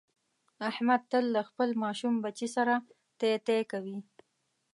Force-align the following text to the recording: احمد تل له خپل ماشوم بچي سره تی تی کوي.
احمد 0.69 1.01
تل 1.11 1.25
له 1.35 1.41
خپل 1.49 1.69
ماشوم 1.83 2.13
بچي 2.23 2.47
سره 2.55 2.73
تی 3.19 3.31
تی 3.45 3.59
کوي. 3.71 3.97